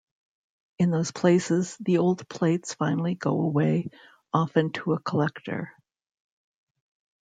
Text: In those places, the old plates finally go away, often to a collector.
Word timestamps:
In 0.79 0.89
those 0.89 1.11
places, 1.11 1.77
the 1.79 1.99
old 1.99 2.27
plates 2.27 2.73
finally 2.73 3.13
go 3.13 3.39
away, 3.39 3.91
often 4.33 4.71
to 4.71 4.93
a 4.93 4.99
collector. 4.99 5.73